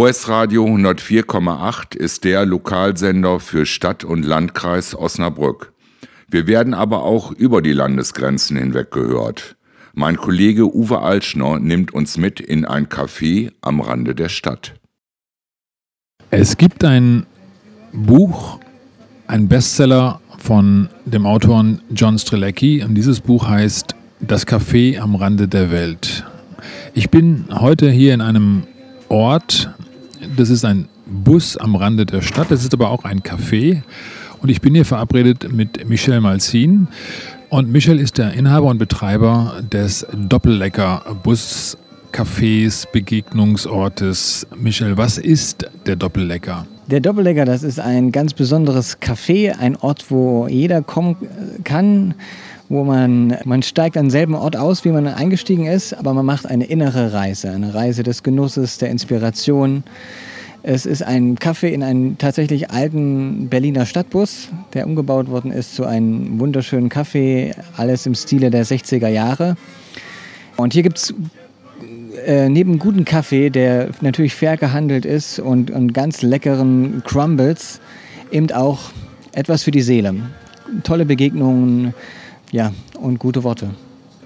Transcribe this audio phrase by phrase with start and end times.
[0.00, 5.72] OS Radio 104,8 ist der Lokalsender für Stadt und Landkreis Osnabrück.
[6.28, 9.56] Wir werden aber auch über die Landesgrenzen hinweg gehört.
[9.94, 14.74] Mein Kollege Uwe Altschner nimmt uns mit in ein Café am Rande der Stadt.
[16.30, 17.26] Es gibt ein
[17.92, 18.60] Buch,
[19.26, 25.48] ein Bestseller von dem Autoren John Strelecki und dieses Buch heißt Das Café am Rande
[25.48, 26.24] der Welt.
[26.94, 28.62] Ich bin heute hier in einem
[29.08, 29.70] Ort,
[30.36, 33.82] das ist ein Bus am Rande der Stadt, das ist aber auch ein Café
[34.40, 36.88] und ich bin hier verabredet mit Michel Malzin
[37.50, 41.78] und Michel ist der Inhaber und Betreiber des Doppellecker-Bus
[42.12, 44.46] Cafés, Begegnungsortes.
[44.56, 46.66] Michel, was ist der Doppellecker?
[46.88, 51.16] Der Doppellecker, das ist ein ganz besonderes Café, ein Ort, wo jeder kommen
[51.64, 52.14] kann,
[52.68, 56.46] wo man, man steigt an selben Ort aus, wie man eingestiegen ist, aber man macht
[56.46, 59.84] eine innere Reise, eine Reise des Genusses, der Inspiration.
[60.62, 65.86] Es ist ein Café in einem tatsächlich alten Berliner Stadtbus, der umgebaut worden ist zu
[65.86, 69.56] einem wunderschönen Café, alles im Stile der 60er Jahre.
[70.56, 71.14] Und hier gibt es
[72.26, 77.80] äh, neben guten Kaffee, der natürlich fair gehandelt ist und, und ganz leckeren Crumbles,
[78.30, 78.90] eben auch
[79.32, 80.14] etwas für die Seele.
[80.82, 81.94] Tolle Begegnungen
[82.52, 83.70] ja, und gute Worte.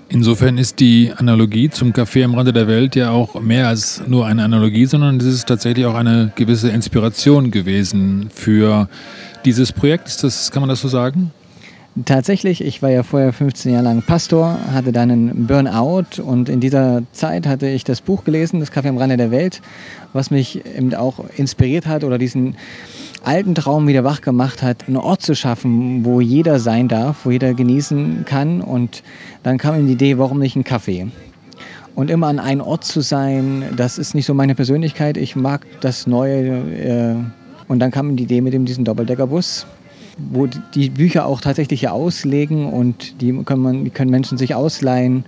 [0.08, 4.26] Insofern ist die Analogie zum Café am Rande der Welt ja auch mehr als nur
[4.26, 8.90] eine Analogie, sondern es ist tatsächlich auch eine gewisse Inspiration gewesen für
[9.46, 10.08] dieses Projekt.
[10.08, 11.30] Ist das, kann man das so sagen?
[12.04, 16.60] Tatsächlich, ich war ja vorher 15 Jahre lang Pastor, hatte dann einen Burnout und in
[16.60, 19.60] dieser Zeit hatte ich das Buch gelesen, Das Kaffee am Rande der Welt,
[20.14, 22.56] was mich eben auch inspiriert hat oder diesen
[23.24, 27.30] alten Traum wieder wach gemacht hat, einen Ort zu schaffen, wo jeder sein darf, wo
[27.30, 28.60] jeder genießen kann.
[28.60, 29.02] Und
[29.42, 31.08] dann kam ihm die Idee, warum nicht ein Kaffee?
[31.94, 35.16] Und immer an einem Ort zu sein, das ist nicht so meine Persönlichkeit.
[35.16, 36.46] Ich mag das Neue.
[36.72, 37.14] Äh,
[37.68, 39.66] und dann kam ihm die Idee mit dem, diesem Doppeldeckerbus
[40.18, 44.54] wo die Bücher auch tatsächlich hier auslegen und die können, man, die können Menschen sich
[44.54, 45.24] ausleihen.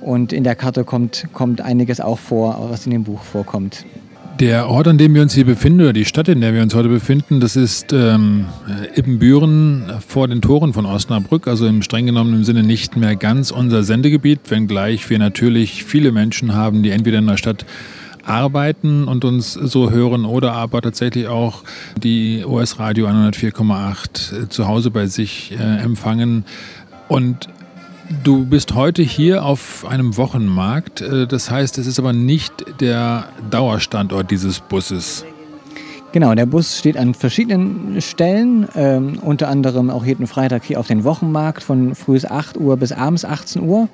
[0.00, 3.86] Und in der Karte kommt, kommt einiges auch vor, was in dem Buch vorkommt.
[4.40, 6.74] Der Ort, an dem wir uns hier befinden, oder die Stadt, in der wir uns
[6.74, 8.46] heute befinden, das ist ähm,
[8.96, 13.84] Ippenbüren vor den Toren von Osnabrück, also im streng genommenen Sinne nicht mehr ganz unser
[13.84, 17.64] Sendegebiet, wenngleich wir natürlich viele Menschen haben, die entweder in der Stadt
[18.24, 21.62] arbeiten und uns so hören oder aber tatsächlich auch
[21.96, 26.44] die OS Radio 104,8 zu Hause bei sich äh, empfangen.
[27.06, 27.48] Und
[28.22, 31.00] du bist heute hier auf einem Wochenmarkt.
[31.00, 35.24] Äh, das heißt, es ist aber nicht der Dauerstandort dieses Busses.
[36.12, 40.86] Genau, der Bus steht an verschiedenen Stellen, ähm, unter anderem auch jeden Freitag hier auf
[40.86, 43.88] den Wochenmarkt von früh 8 Uhr bis abends 18 Uhr.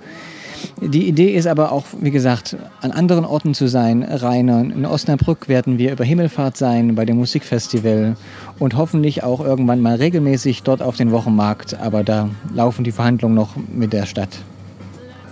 [0.81, 4.03] Die Idee ist aber auch, wie gesagt, an anderen Orten zu sein.
[4.03, 8.17] Rainer, in Osnabrück werden wir über Himmelfahrt sein, bei dem Musikfestival
[8.59, 11.79] und hoffentlich auch irgendwann mal regelmäßig dort auf den Wochenmarkt.
[11.81, 14.31] Aber da laufen die Verhandlungen noch mit der Stadt.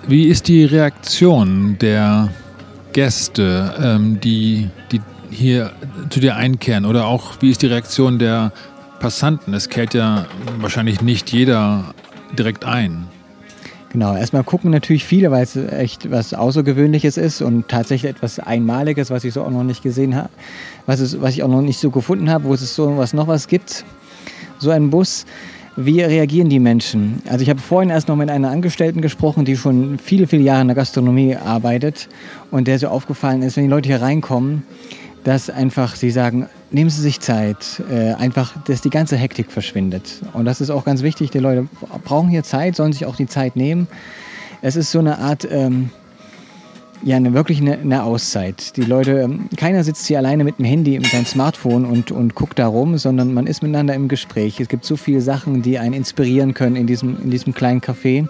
[0.06, 2.30] Wie ist die Reaktion der
[2.92, 5.00] Gäste, ähm, die, die
[5.30, 5.72] hier
[6.10, 6.84] zu dir einkehren?
[6.86, 8.52] Oder auch, wie ist die Reaktion der
[9.00, 9.54] Passanten?
[9.54, 10.26] Es kehrt ja
[10.60, 11.94] wahrscheinlich nicht jeder
[12.36, 13.06] direkt ein.
[13.90, 19.10] Genau, erstmal gucken natürlich viele, weil es echt was Außergewöhnliches ist und tatsächlich etwas Einmaliges,
[19.10, 20.28] was ich so auch noch nicht gesehen habe,
[20.84, 23.48] was, was ich auch noch nicht so gefunden habe, wo es so was noch was
[23.48, 23.84] gibt.
[24.58, 25.24] So ein Bus.
[25.80, 27.22] Wie reagieren die Menschen?
[27.28, 30.62] Also ich habe vorhin erst noch mit einer Angestellten gesprochen, die schon viele, viele Jahre
[30.62, 32.08] in der Gastronomie arbeitet
[32.50, 34.64] und der so aufgefallen ist, wenn die Leute hier reinkommen,
[35.28, 40.22] dass einfach sie sagen, nehmen Sie sich Zeit, äh, einfach, dass die ganze Hektik verschwindet.
[40.32, 41.68] Und das ist auch ganz wichtig, die Leute
[42.02, 43.88] brauchen hier Zeit, sollen sich auch die Zeit nehmen.
[44.62, 45.90] Es ist so eine Art, ähm,
[47.02, 48.74] ja, eine, wirklich eine, eine, Auszeit.
[48.78, 52.34] Die Leute, ähm, keiner sitzt hier alleine mit dem Handy, mit seinem Smartphone und, und
[52.34, 54.58] guckt da rum, sondern man ist miteinander im Gespräch.
[54.60, 58.26] Es gibt so viele Sachen, die einen inspirieren können in diesem, in diesem kleinen Café.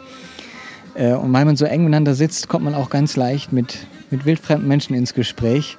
[0.94, 4.26] Äh, und weil man so eng miteinander sitzt, kommt man auch ganz leicht mit, mit
[4.26, 5.78] wildfremden Menschen ins Gespräch.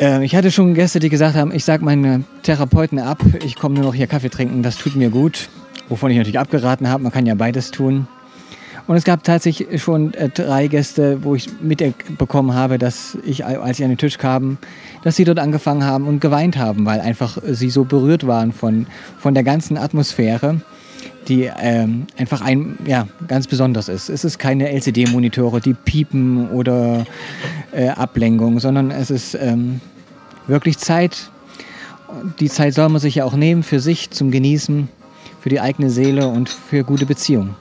[0.00, 3.74] Äh, ich hatte schon Gäste, die gesagt haben, ich sage meine Therapeuten ab, ich komme
[3.76, 5.48] nur noch hier Kaffee trinken, das tut mir gut.
[5.88, 8.06] Wovon ich natürlich abgeraten habe, man kann ja beides tun.
[8.86, 13.76] Und es gab tatsächlich schon äh, drei Gäste, wo ich mitbekommen habe, dass ich, als
[13.76, 14.58] sie an den Tisch kamen,
[15.04, 18.86] dass sie dort angefangen haben und geweint haben, weil einfach sie so berührt waren von,
[19.18, 20.60] von der ganzen Atmosphäre,
[21.28, 24.08] die ähm, einfach ein, ja, ganz besonders ist.
[24.08, 27.04] Es ist keine LCD-Monitore, die piepen oder
[27.72, 29.80] äh, Ablenkung, sondern es ist ähm,
[30.50, 31.30] wirklich Zeit.
[32.40, 34.88] Die Zeit soll man sich ja auch nehmen für sich zum Genießen,
[35.40, 37.54] für die eigene Seele und für gute Beziehungen.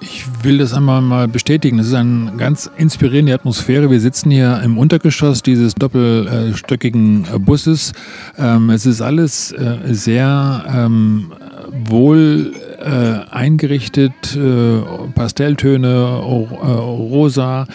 [0.00, 1.80] Ich will das einmal mal bestätigen.
[1.80, 3.90] Es ist eine ganz inspirierende Atmosphäre.
[3.90, 7.92] Wir sitzen hier im Untergeschoss dieses doppelstöckigen Busses.
[8.38, 11.32] Ähm, es ist alles äh, sehr ähm,
[11.72, 14.78] wohl äh, eingerichtet, äh,
[15.14, 17.66] Pastelltöne, rosa,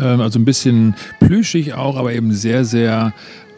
[0.00, 3.12] also ein bisschen plüschig auch, aber eben sehr, sehr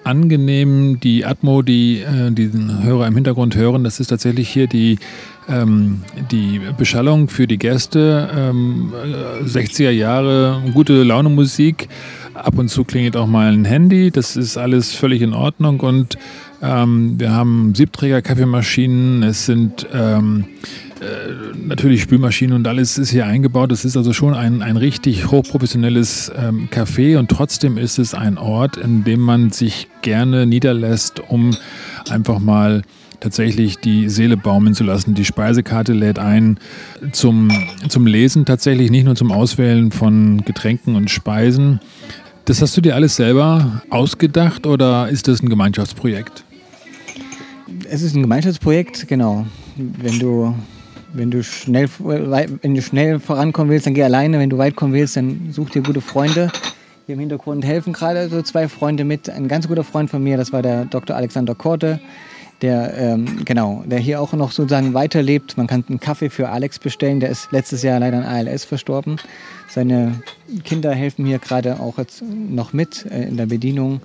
[0.06, 1.00] angenehm.
[1.00, 4.98] Die Atmo, die äh, diesen Hörer im Hintergrund hören, das ist tatsächlich hier die,
[5.48, 8.30] ähm, die Beschallung für die Gäste.
[8.34, 8.92] Ähm,
[9.44, 11.88] 60er Jahre, gute Laune Musik.
[12.34, 14.10] Ab und zu klingelt auch mal ein Handy.
[14.10, 16.16] Das ist alles völlig in Ordnung und
[16.62, 19.22] ähm, wir haben Siebträger Kaffeemaschinen.
[19.22, 20.85] Es sind ähm, äh,
[21.54, 23.72] natürlich Spülmaschinen und alles ist hier eingebaut.
[23.72, 28.38] Es ist also schon ein, ein richtig hochprofessionelles ähm, Café und trotzdem ist es ein
[28.38, 31.56] Ort, in dem man sich gerne niederlässt, um
[32.08, 32.82] einfach mal
[33.20, 35.14] tatsächlich die Seele baumeln zu lassen.
[35.14, 36.58] Die Speisekarte lädt ein
[37.12, 37.50] zum,
[37.88, 41.80] zum Lesen tatsächlich, nicht nur zum Auswählen von Getränken und Speisen.
[42.44, 46.44] Das hast du dir alles selber ausgedacht oder ist das ein Gemeinschaftsprojekt?
[47.90, 49.46] Es ist ein Gemeinschaftsprojekt, genau.
[49.76, 50.54] Wenn du
[51.16, 54.38] wenn du schnell, wenn du schnell vorankommen willst, dann geh alleine.
[54.38, 56.50] Wenn du weit kommen willst, dann such dir gute Freunde.
[57.06, 59.30] Hier im Hintergrund helfen gerade so zwei Freunde mit.
[59.30, 61.14] Ein ganz guter Freund von mir, das war der Dr.
[61.14, 62.00] Alexander Korte,
[62.62, 65.56] der ähm, genau, der hier auch noch sozusagen weiterlebt.
[65.56, 67.20] Man kann einen Kaffee für Alex bestellen.
[67.20, 69.16] Der ist letztes Jahr leider an ALS verstorben.
[69.68, 70.20] Seine
[70.64, 74.00] Kinder helfen hier gerade auch jetzt noch mit äh, in der Bedienung.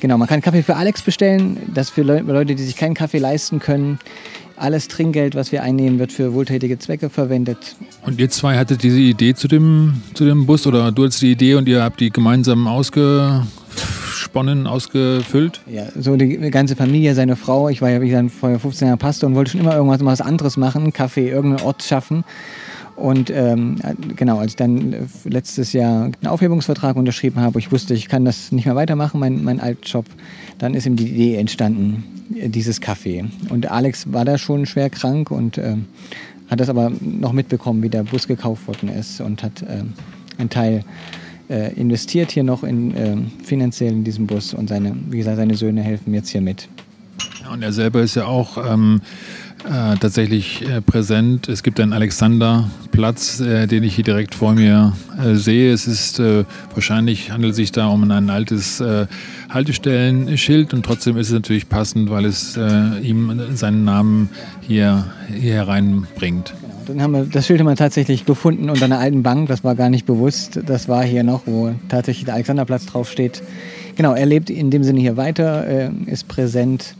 [0.00, 1.58] Genau, man kann Kaffee für Alex bestellen.
[1.74, 3.98] Das für Leute, die sich keinen Kaffee leisten können.
[4.56, 7.76] Alles Trinkgeld, was wir einnehmen, wird für wohltätige Zwecke verwendet.
[8.04, 11.32] Und ihr zwei hattet diese Idee zu dem, zu dem Bus oder du hattest die
[11.32, 15.60] Idee und ihr habt die gemeinsam ausgesponnen, ausgefüllt?
[15.66, 17.68] Ja, so die ganze Familie, seine Frau.
[17.68, 20.20] Ich war ja, wie gesagt, vorher 15 Jahre Pastor und wollte schon immer irgendwas was
[20.20, 22.24] anderes machen, Kaffee, irgendeinen Ort schaffen.
[22.98, 23.76] Und ähm,
[24.16, 28.50] genau, als ich dann letztes Jahr einen Aufhebungsvertrag unterschrieben habe, ich wusste, ich kann das
[28.50, 30.04] nicht mehr weitermachen, mein, mein Altjob,
[30.58, 33.24] dann ist ihm die Idee entstanden, dieses Café.
[33.50, 35.76] Und Alex war da schon schwer krank und äh,
[36.50, 39.84] hat das aber noch mitbekommen, wie der Bus gekauft worden ist und hat äh,
[40.38, 40.84] einen Teil
[41.48, 45.54] äh, investiert hier noch in, äh, finanziell in diesem Bus und seine, wie gesagt, seine
[45.54, 46.68] Söhne helfen jetzt hier mit.
[47.52, 49.00] Und er selber ist ja auch ähm,
[49.64, 51.48] äh, tatsächlich äh, präsent.
[51.48, 55.72] Es gibt einen Alexanderplatz, äh, den ich hier direkt vor mir äh, sehe.
[55.72, 59.06] Es ist äh, wahrscheinlich handelt sich da um ein altes äh,
[59.48, 62.56] Haltestellenschild und trotzdem ist es natürlich passend, weil es
[63.02, 64.28] ihm seinen Namen
[64.60, 66.54] hier, hier hereinbringt.
[66.60, 66.74] Genau.
[66.86, 69.48] Dann haben wir das Schild haben wir tatsächlich gefunden unter einer alten Bank.
[69.48, 70.60] Das war gar nicht bewusst.
[70.66, 73.42] Das war hier noch, wo tatsächlich der Alexanderplatz draufsteht.
[73.96, 76.94] Genau, er lebt in dem Sinne hier weiter, ist präsent.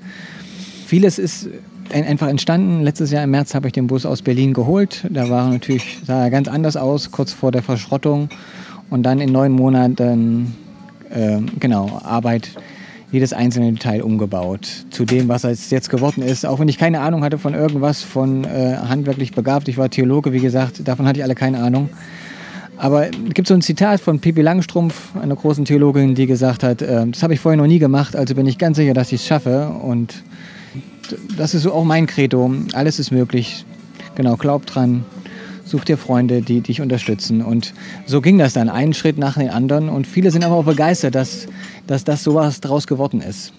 [0.89, 1.51] Vieles ist
[1.93, 2.83] einfach entstanden.
[2.83, 5.05] Letztes Jahr im März habe ich den Bus aus Berlin geholt.
[5.11, 8.31] Da war natürlich, sah er ganz anders aus, kurz vor der Verschrottung.
[8.89, 10.57] Und dann in neun Monaten,
[11.11, 12.53] äh, genau, Arbeit,
[13.13, 16.47] jedes einzelne Detail umgebaut zu dem, was es jetzt geworden ist.
[16.47, 19.69] Auch wenn ich keine Ahnung hatte von irgendwas, von äh, handwerklich begabt.
[19.69, 21.91] Ich war Theologe, wie gesagt, davon hatte ich alle keine Ahnung.
[22.79, 26.81] Aber es gibt so ein Zitat von Pippi Langstrumpf, einer großen Theologin, die gesagt hat,
[26.81, 29.21] äh, das habe ich vorher noch nie gemacht, also bin ich ganz sicher, dass ich
[29.21, 29.69] es schaffe.
[29.69, 30.23] Und
[31.37, 32.53] das ist so auch mein Credo.
[32.73, 33.65] Alles ist möglich.
[34.15, 35.05] Genau, glaub dran.
[35.65, 37.43] Such dir Freunde, die dich unterstützen.
[37.43, 37.75] Und
[38.07, 39.89] so ging das dann, einen Schritt nach dem anderen.
[39.89, 41.47] Und viele sind aber auch begeistert, dass,
[41.87, 43.53] dass das sowas draus geworden ist.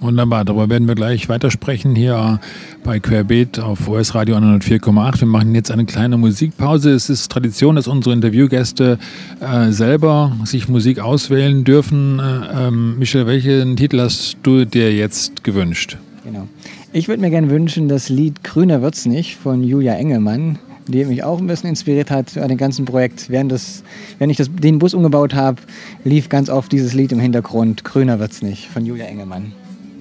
[0.00, 2.40] Wunderbar, darüber werden wir gleich weitersprechen hier
[2.82, 5.20] bei Querbeet auf US Radio 104,8.
[5.20, 6.92] Wir machen jetzt eine kleine Musikpause.
[6.92, 8.98] Es ist Tradition, dass unsere Interviewgäste
[9.40, 12.18] äh, selber sich Musik auswählen dürfen.
[12.18, 15.98] Äh, ähm, Michel, welchen Titel hast du dir jetzt gewünscht?
[16.30, 16.46] Genau.
[16.92, 21.24] Ich würde mir gerne wünschen, das Lied Grüner wird's nicht von Julia Engelmann, die mich
[21.24, 23.30] auch ein bisschen inspiriert hat an dem ganzen Projekt.
[23.30, 23.82] Während, das,
[24.18, 25.60] während ich das, den Bus umgebaut habe,
[26.04, 29.50] lief ganz oft dieses Lied im Hintergrund, Grüner wird's nicht von Julia Engelmann.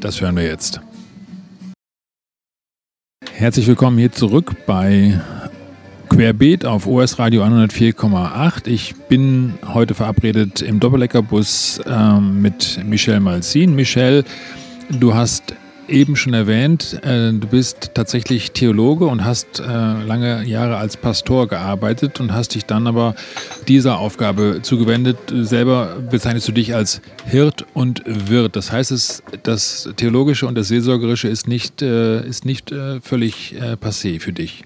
[0.02, 0.82] Das hören wir jetzt.
[3.34, 5.20] Herzlich willkommen hier zurück bei
[6.10, 8.68] Querbeet auf OS Radio 104,8.
[8.68, 13.74] Ich bin heute verabredet im Doppelleckerbus äh, mit Michel Malzin.
[13.74, 14.26] Michel,
[14.92, 15.56] du hast
[15.90, 21.48] eben schon erwähnt, äh, du bist tatsächlich Theologe und hast äh, lange Jahre als Pastor
[21.48, 23.16] gearbeitet und hast dich dann aber
[23.68, 25.18] dieser Aufgabe zugewendet.
[25.32, 28.56] Selber bezeichnest du dich als Hirt und Wirt.
[28.56, 34.20] Das heißt, es, das Theologische und das Seelsorgerische ist nicht, äh, ist nicht völlig passé
[34.20, 34.64] für dich.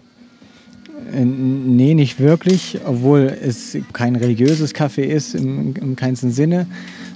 [1.11, 6.67] Äh, nee, nicht wirklich, obwohl es kein religiöses Café ist im, im keinsten Sinne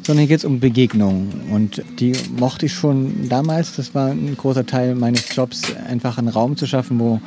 [0.08, 1.28] sondern hier geht es um Begegnungen.
[1.52, 3.76] Und die mochte ich schon damals.
[3.76, 7.20] Das war ein großer Teil meines Jobs, einfach einen Raum zu schaffen, wo,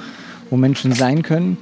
[0.49, 1.59] wo Menschen sein können.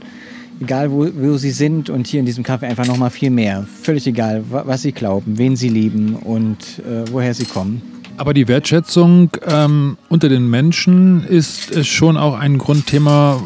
[0.61, 3.67] egal wo, wo sie sind und hier in diesem Café einfach nochmal viel mehr.
[3.83, 7.83] Völlig egal, was sie glauben, wen sie lieben und äh, woher sie kommen.
[8.17, 13.41] Aber die Wertschätzung ähm, unter den Menschen ist, ist schon auch ein Grundthema,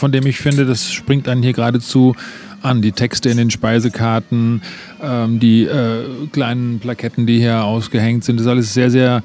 [0.00, 2.16] von dem ich finde, das springt dann hier geradezu
[2.62, 2.82] an.
[2.82, 4.62] Die Texte in den Speisekarten,
[5.02, 9.22] ähm, die äh, kleinen Plaketten, die hier ausgehängt sind, das ist alles sehr, sehr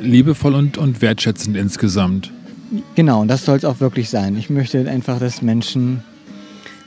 [0.00, 2.30] liebevoll und, und wertschätzend insgesamt.
[2.94, 4.36] Genau, und das soll es auch wirklich sein.
[4.36, 6.02] Ich möchte einfach, dass Menschen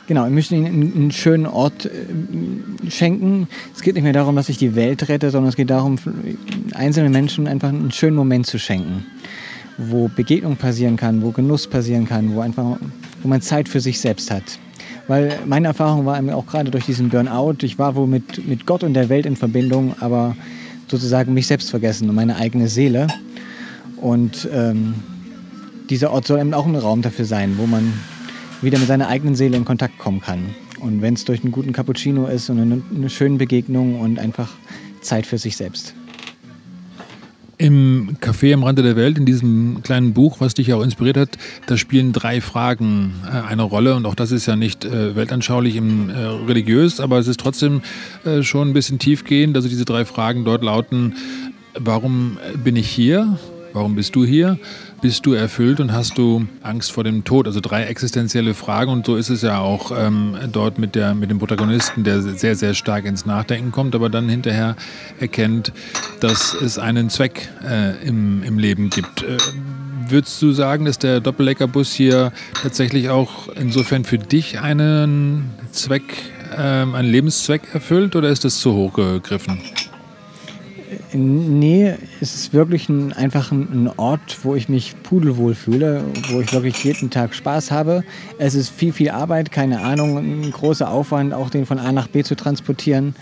[0.07, 3.47] Genau, ich möchte ihnen einen schönen Ort äh, schenken.
[3.73, 5.97] Es geht nicht mehr darum, dass ich die Welt rette, sondern es geht darum,
[6.75, 9.07] einzelnen Menschen einfach einen schönen Moment zu schenken,
[9.79, 12.77] wo Begegnung passieren kann, wo Genuss passieren kann, wo einfach,
[13.25, 14.43] wo man Zeit für sich selbst hat.
[15.07, 18.83] Weil meine Erfahrung war auch gerade durch diesen Burnout, ich war wohl mit, mit Gott
[18.83, 20.37] und der Welt in Verbindung, aber
[20.87, 23.07] sozusagen mich selbst vergessen und meine eigene Seele.
[23.97, 24.93] Und ähm,
[25.89, 27.93] dieser Ort soll eben auch ein Raum dafür sein, wo man
[28.61, 30.53] wieder mit seiner eigenen Seele in Kontakt kommen kann.
[30.79, 34.51] Und wenn es durch einen guten Cappuccino ist und eine, eine schöne Begegnung und einfach
[35.01, 35.95] Zeit für sich selbst.
[37.57, 41.37] Im Café am Rande der Welt, in diesem kleinen Buch, was dich auch inspiriert hat,
[41.67, 43.95] da spielen drei Fragen äh, eine Rolle.
[43.95, 46.13] Und auch das ist ja nicht äh, weltanschaulich im, äh,
[46.47, 47.81] religiös, aber es ist trotzdem
[48.25, 49.55] äh, schon ein bisschen tiefgehend.
[49.55, 51.15] Also diese drei Fragen dort lauten,
[51.79, 53.37] warum bin ich hier?
[53.75, 54.57] Warum bist du hier?
[55.05, 57.45] bist du erfüllt und hast du Angst vor dem Tod?
[57.45, 61.29] Also drei existenzielle Fragen und so ist es ja auch ähm, dort mit, der, mit
[61.29, 64.75] dem Protagonisten, der sehr, sehr stark ins Nachdenken kommt, aber dann hinterher
[65.19, 65.73] erkennt,
[66.21, 69.21] dass es einen Zweck äh, im, im Leben gibt.
[69.21, 69.37] Äh,
[70.07, 72.31] würdest du sagen, dass der Doppelleckerbus hier
[72.63, 76.03] tatsächlich auch insofern für dich einen Zweck,
[76.57, 79.61] ähm, einen Lebenszweck erfüllt oder ist das zu hoch gegriffen?
[81.13, 86.51] Nee, es ist wirklich ein, einfach ein, Ort, wo ich mich pudelwohl fühle, wo ich
[86.51, 88.03] wirklich jeden Tag Spaß habe.
[88.37, 92.07] Es ist viel, viel Arbeit, keine Ahnung, ein großer Aufwand, auch den von A nach
[92.07, 93.15] B zu transportieren.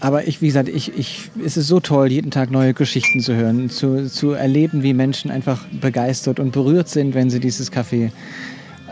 [0.00, 3.34] Aber ich, wie gesagt, ich, ich, es ist so toll, jeden Tag neue Geschichten zu
[3.34, 8.12] hören, zu, zu erleben, wie Menschen einfach begeistert und berührt sind, wenn sie dieses Café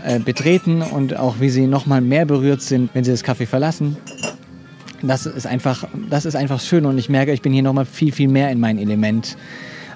[0.05, 3.47] äh, betreten und auch wie sie noch mal mehr berührt sind, wenn sie das Café
[3.47, 3.97] verlassen
[5.03, 8.13] das ist einfach, das ist einfach schön und ich merke, ich bin hier nochmal viel,
[8.13, 9.37] viel mehr in mein Element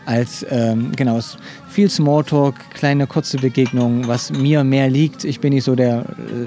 [0.07, 1.21] als, ähm, genau,
[1.69, 5.25] viel Smalltalk, kleine kurze Begegnungen, was mir mehr liegt.
[5.25, 6.47] Ich bin nicht so der äh,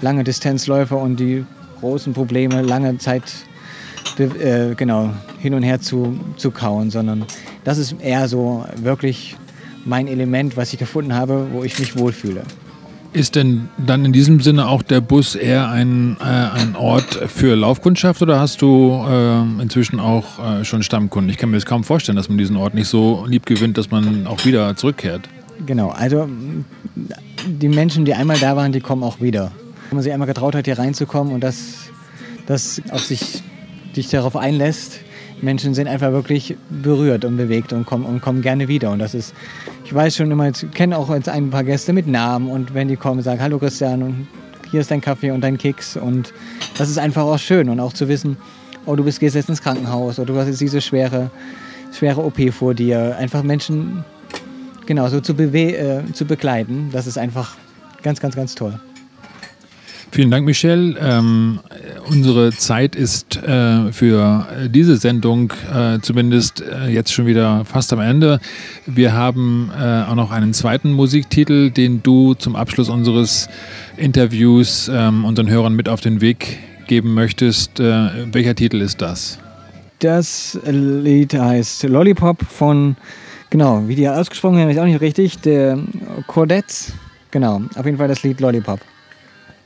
[0.00, 1.44] lange Distanzläufer und die
[1.80, 3.24] großen Probleme lange Zeit
[4.18, 7.24] äh, genau hin und her zu, zu kauen, sondern
[7.64, 9.36] das ist eher so wirklich
[9.84, 12.42] mein Element, was ich gefunden habe, wo ich mich wohlfühle.
[13.12, 17.54] Ist denn dann in diesem Sinne auch der Bus eher ein, äh, ein Ort für
[17.54, 21.30] Laufkundschaft oder hast du äh, inzwischen auch äh, schon Stammkunden?
[21.30, 23.90] Ich kann mir das kaum vorstellen, dass man diesen Ort nicht so lieb gewinnt, dass
[23.90, 25.28] man auch wieder zurückkehrt.
[25.64, 26.28] Genau, also
[27.46, 29.52] die Menschen, die einmal da waren, die kommen auch wieder.
[29.88, 31.88] Wenn man sich einmal getraut hat, hier reinzukommen und das,
[32.46, 33.42] das auf sich,
[33.94, 35.00] dich darauf einlässt,
[35.42, 38.90] Menschen sind einfach wirklich berührt und bewegt und kommen, und kommen gerne wieder.
[38.90, 39.34] Und das ist,
[39.84, 42.88] ich weiß schon immer, ich kenne auch jetzt ein paar Gäste mit Namen und wenn
[42.88, 44.28] die kommen, sagen, hallo Christian und
[44.70, 45.96] hier ist dein Kaffee und dein Keks.
[45.96, 46.32] Und
[46.78, 48.36] das ist einfach auch schön und auch zu wissen,
[48.86, 51.30] oh, du bist, gehst jetzt ins Krankenhaus oder du hast jetzt diese schwere,
[51.92, 53.16] schwere OP vor dir.
[53.16, 54.04] Einfach Menschen
[54.86, 57.56] genau so zu, äh, zu begleiten, das ist einfach
[58.02, 58.78] ganz, ganz, ganz toll.
[60.12, 60.96] Vielen Dank, Michelle.
[60.98, 61.60] Ähm,
[62.08, 68.00] unsere Zeit ist äh, für diese Sendung äh, zumindest äh, jetzt schon wieder fast am
[68.00, 68.40] Ende.
[68.86, 73.48] Wir haben äh, auch noch einen zweiten Musiktitel, den du zum Abschluss unseres
[73.96, 77.80] Interviews ähm, unseren Hörern mit auf den Weg geben möchtest.
[77.80, 79.38] Äh, welcher Titel ist das?
[79.98, 82.96] Das Lied heißt Lollipop von,
[83.50, 85.78] genau, wie die ausgesprochen haben, ist auch nicht richtig, der
[86.26, 86.92] Cordettes.
[87.30, 88.80] Genau, auf jeden Fall das Lied Lollipop.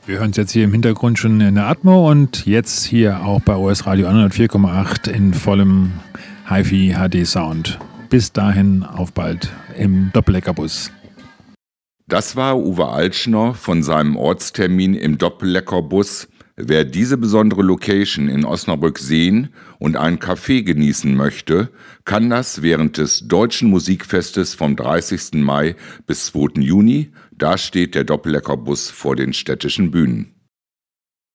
[0.07, 3.39] Wir hören es jetzt hier im Hintergrund schon in der Atmo und jetzt hier auch
[3.39, 5.91] bei OS Radio 104,8 in vollem
[6.49, 7.77] HiFi HD Sound.
[8.09, 10.91] Bis dahin auf bald im Doppelleckerbus.
[12.07, 16.27] Das war Uwe Altschner von seinem Ortstermin im Doppelleckerbus.
[16.57, 21.69] Wer diese besondere Location in Osnabrück sehen und einen Kaffee genießen möchte,
[22.05, 25.35] kann das während des Deutschen Musikfestes vom 30.
[25.35, 25.75] Mai
[26.07, 26.59] bis 2.
[26.61, 27.11] Juni
[27.41, 30.40] da steht der Doppelleckerbus vor den städtischen Bühnen.